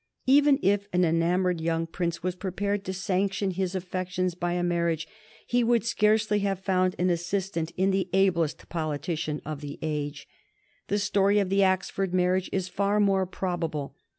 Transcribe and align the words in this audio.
Even 0.25 0.57
if 0.63 0.87
an 0.93 1.03
enamoured 1.05 1.61
young 1.61 1.85
Prince 1.85 2.23
were 2.23 2.31
prepared 2.31 2.83
to 2.85 2.91
sanction 2.91 3.51
his 3.51 3.75
affections 3.75 4.33
by 4.33 4.53
a 4.53 4.63
marriage, 4.63 5.07
he 5.45 5.63
would 5.63 5.83
scarcely 5.85 6.39
have 6.39 6.57
found 6.59 6.95
an 6.97 7.11
assistant 7.11 7.69
in 7.77 7.91
the 7.91 8.09
ablest 8.11 8.67
politician 8.67 9.43
of 9.45 9.61
the 9.61 9.77
age. 9.83 10.27
The 10.87 10.97
story 10.97 11.37
of 11.37 11.49
the 11.49 11.59
Axford 11.59 12.13
marriage 12.13 12.49
is 12.51 12.67
far 12.67 12.99
more 12.99 13.27
probable. 13.27 13.95